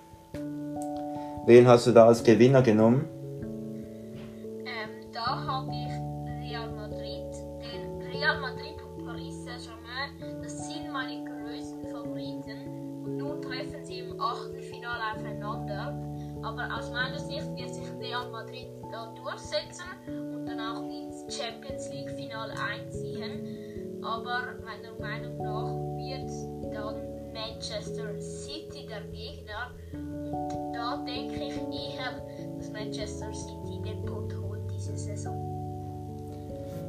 Wen 1.45 1.67
hast 1.67 1.87
du 1.87 1.91
da 1.91 2.05
als 2.05 2.23
Gewinner 2.23 2.61
genommen? 2.61 3.05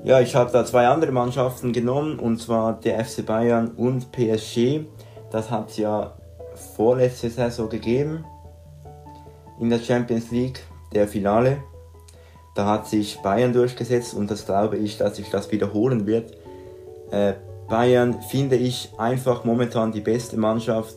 Ja, 0.02 0.18
ich 0.20 0.34
habe 0.34 0.50
da 0.50 0.64
zwei 0.64 0.86
andere 0.88 1.12
Mannschaften 1.12 1.72
genommen, 1.74 2.18
und 2.18 2.38
zwar 2.38 2.80
der 2.80 3.04
FC 3.04 3.24
Bayern 3.24 3.72
und 3.72 4.10
PSG. 4.12 4.86
Das 5.30 5.50
hat 5.50 5.70
es 5.70 5.76
ja 5.76 6.14
vorletzte 6.74 7.28
Saison 7.28 7.68
gegeben 7.68 8.24
in 9.60 9.68
der 9.68 9.78
Champions 9.78 10.30
League, 10.30 10.62
der 10.94 11.06
Finale. 11.06 11.58
Da 12.54 12.66
hat 12.66 12.88
sich 12.88 13.20
Bayern 13.20 13.52
durchgesetzt 13.52 14.14
und 14.14 14.30
das 14.30 14.46
glaube 14.46 14.78
ich, 14.78 14.96
dass 14.96 15.16
sich 15.16 15.28
das 15.28 15.52
wiederholen 15.52 16.06
wird. 16.06 16.34
Äh, 17.10 17.34
Bayern 17.68 18.22
finde 18.22 18.56
ich 18.56 18.90
einfach 18.98 19.44
momentan 19.44 19.92
die 19.92 20.00
beste 20.00 20.38
Mannschaft 20.38 20.96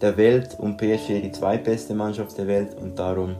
der 0.00 0.16
Welt 0.16 0.56
und 0.58 0.78
PSG 0.78 1.20
die 1.20 1.32
zweitbeste 1.32 1.94
Mannschaft 1.94 2.36
der 2.38 2.46
Welt 2.46 2.76
und 2.80 2.98
darum 2.98 3.36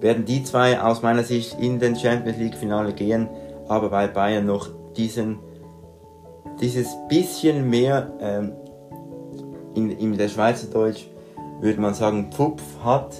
werden 0.00 0.26
die 0.26 0.44
zwei 0.44 0.80
aus 0.80 1.02
meiner 1.02 1.24
Sicht 1.24 1.58
in 1.58 1.80
den 1.80 1.96
Champions 1.96 2.38
League 2.38 2.56
Finale 2.56 2.92
gehen, 2.92 3.28
aber 3.68 3.90
weil 3.90 4.08
Bayern 4.08 4.46
noch 4.46 4.68
diesen 4.96 5.38
dieses 6.60 6.88
bisschen 7.08 7.68
mehr 7.68 8.10
ähm, 8.20 8.52
in, 9.74 9.90
in 9.90 10.16
der 10.16 10.28
Schweizerdeutsch 10.28 11.06
würde 11.60 11.80
man 11.80 11.94
sagen 11.94 12.30
Pfupf 12.32 12.62
hat, 12.84 13.14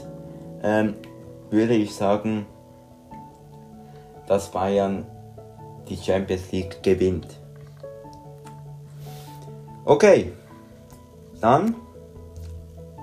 ähm, 0.62 0.94
würde 1.50 1.74
ich 1.74 1.94
sagen, 1.94 2.46
dass 4.26 4.50
Bayern 4.50 5.06
die 5.88 5.96
Champions 5.96 6.50
League 6.52 6.82
gewinnt. 6.82 7.28
Okay, 9.84 10.32
dann 11.40 11.76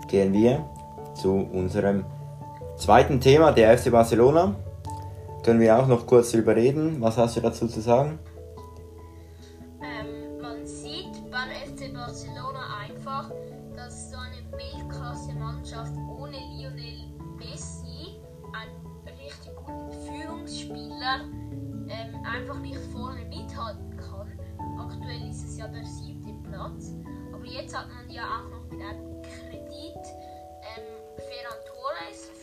gehen 0.09 0.33
wir 0.33 0.65
zu 1.15 1.31
unserem 1.31 2.03
zweiten 2.75 3.21
Thema, 3.21 3.51
der 3.51 3.77
FC 3.77 3.91
Barcelona. 3.91 4.55
Können 5.43 5.59
wir 5.59 5.77
auch 5.77 5.87
noch 5.87 6.07
kurz 6.07 6.31
darüber 6.31 6.55
reden? 6.55 7.01
Was 7.01 7.17
hast 7.17 7.35
du 7.35 7.41
dazu 7.41 7.67
zu 7.67 7.81
sagen? 7.81 8.17
Ähm, 9.81 10.39
man 10.41 10.65
sieht 10.65 11.11
beim 11.29 11.49
FC 11.49 11.93
Barcelona 11.93 12.77
einfach, 12.79 13.29
dass 13.75 14.11
so 14.11 14.17
eine 14.17 14.37
Weltklasse-Mannschaft 14.53 15.91
ohne 16.17 16.37
Lionel 16.55 17.11
Messi, 17.37 18.21
einen 18.53 19.17
richtig 19.19 19.53
guten 19.65 19.91
Führungsspieler, 20.07 21.25
ähm, 21.89 22.25
einfach 22.25 22.59
nicht 22.59 22.79
vorne 22.93 23.25
mithalten 23.25 23.97
kann. 23.97 24.31
Aktuell 24.79 25.29
ist 25.29 25.43
es 25.43 25.57
ja 25.57 25.67
der 25.67 25.83
siebte 25.83 26.31
Platz. 26.49 26.93
Aber 27.33 27.45
jetzt 27.45 27.77
hat 27.77 27.87
man 27.89 28.09
ja 28.09 28.23
auch 28.23 28.49
noch 28.49 28.63
mit 28.71 28.81
einem 28.81 29.21
Kredit 29.21 30.03
ähm, 30.63 30.87
Ferran 31.17 31.59
Torres 31.67 32.29
für 32.31 32.33
ca. 32.33 32.42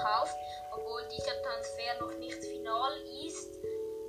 Gekauft, 0.00 0.36
obwohl 0.72 1.02
dieser 1.14 1.36
Transfer 1.42 1.92
noch 2.00 2.18
nicht 2.18 2.42
final 2.42 2.92
ist. 3.26 3.58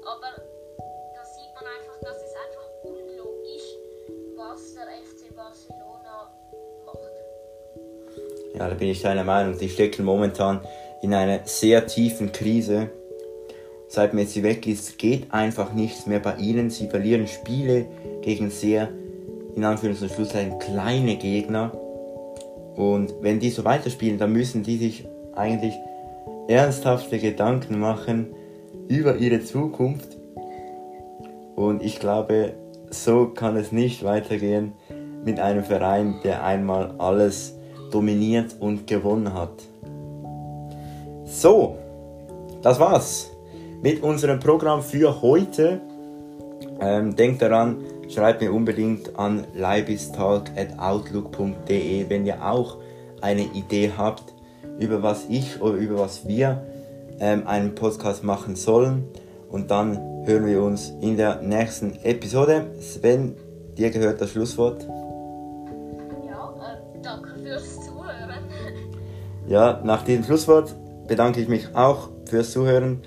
Aber 0.06 0.32
da 0.38 1.26
sieht 1.26 1.54
man 1.54 1.66
einfach, 1.66 2.00
das 2.02 2.16
ist 2.16 2.36
einfach 2.38 2.68
unlogisch, 2.84 3.68
was 4.38 4.74
der 4.74 4.88
FC 5.04 5.36
Barcelona 5.36 6.32
macht. 6.86 8.56
Ja, 8.56 8.70
da 8.70 8.76
bin 8.76 8.88
ich 8.88 9.02
deiner 9.02 9.26
Meinung. 9.26 9.58
Die 9.58 9.68
stecken 9.68 10.06
momentan 10.06 10.66
in 11.02 11.14
einer 11.14 11.42
sehr 11.44 11.86
tiefen 11.88 12.32
Krise. 12.32 12.90
Seit 13.90 14.14
Messi 14.14 14.44
weg 14.44 14.66
ist, 14.68 14.98
geht 14.98 15.34
einfach 15.34 15.74
nichts 15.74 16.06
mehr 16.06 16.22
bei 16.22 16.36
ihnen. 16.38 16.70
Sie 16.70 16.88
verlieren 16.88 17.28
Spiele 17.28 17.86
gegen 18.22 18.50
sehr, 18.50 18.88
in 19.58 19.66
Anführungs- 19.66 20.02
und 20.02 20.12
Schlusszeichen, 20.12 20.58
kleine 20.60 21.18
Gegner. 21.18 21.74
Und 22.78 23.14
wenn 23.20 23.42
die 23.42 23.50
so 23.50 23.66
weiterspielen, 23.66 24.18
dann 24.18 24.32
müssen 24.32 24.64
die 24.64 24.78
sich 24.78 25.06
eigentlich 25.36 25.76
ernsthafte 26.48 27.20
Gedanken 27.20 27.80
machen 27.80 28.34
über 28.88 29.18
ihre 29.18 29.42
Zukunft. 29.42 30.18
Und 31.56 31.84
ich 31.84 32.00
glaube, 32.00 32.54
so 32.90 33.28
kann 33.28 33.56
es 33.56 33.72
nicht 33.72 34.04
weitergehen 34.04 34.74
mit 35.24 35.40
einem 35.40 35.64
Verein, 35.64 36.16
der 36.24 36.44
einmal 36.44 36.96
alles 36.98 37.56
dominiert 37.92 38.56
und 38.60 38.88
gewonnen 38.88 39.32
hat. 39.34 39.62
So, 41.26 41.78
das 42.62 42.80
war's 42.80 43.30
mit 43.82 44.04
unserem 44.04 44.40
Programm 44.40 44.82
für 44.82 45.22
heute. 45.22 45.80
Ähm, 46.80 47.16
denkt 47.16 47.42
daran, 47.42 47.84
schreibt 48.10 48.42
mir 48.42 48.52
unbedingt 48.52 49.18
an 49.18 49.48
leibistalk.outlook.de, 49.54 52.10
wenn 52.10 52.26
ihr 52.26 52.46
auch 52.46 52.78
eine 53.22 53.44
Idee 53.44 53.92
habt, 53.96 54.34
über 54.80 55.04
was 55.04 55.26
ich 55.30 55.62
oder 55.62 55.76
über 55.76 56.00
was 56.00 56.28
wir 56.28 56.64
ähm, 57.20 57.48
einen 57.48 57.76
Podcast 57.76 58.24
machen 58.24 58.56
sollen. 58.56 59.06
Und 59.50 59.72
dann 59.72 59.98
hören 60.26 60.46
wir 60.46 60.62
uns 60.62 60.94
in 61.02 61.18
der 61.18 61.42
nächsten 61.42 61.96
Episode. 62.04 62.68
Sven, 62.80 63.36
dir 63.78 63.90
gehört 63.90 64.22
das 64.22 64.32
Schlusswort. 64.32 64.88
Ja, 66.26 66.54
äh, 66.60 67.02
danke 67.02 67.30
fürs 67.40 67.76
Zuhören. 67.86 68.44
Ja, 69.48 69.82
nach 69.84 70.04
diesem 70.04 70.24
Schlusswort 70.24 70.76
bedanke 71.08 71.42
ich 71.42 71.48
mich 71.48 71.76
auch 71.76 72.10
fürs 72.30 72.52
Zuhören 72.52 73.02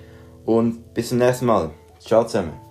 und 0.44 0.94
bis 0.94 1.08
zum 1.08 1.18
nächsten 1.18 1.46
Mal. 1.46 1.70
Ciao 1.98 2.24
zusammen. 2.24 2.63